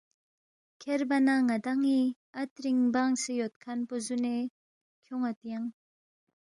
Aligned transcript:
کھیربا 0.81 1.17
نہ 1.25 1.35
ن٘دان٘ی 1.47 1.99
عطرِنگ 2.39 2.81
بنگسے 2.93 3.31
یودکھن 3.35 3.79
پو 3.87 3.95
زُونے 4.05 4.35
کھیون٘ید 5.03 5.39
ینگ 5.51 5.67